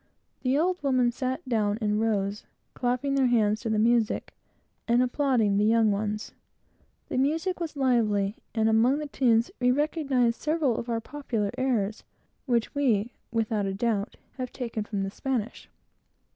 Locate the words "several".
10.41-10.77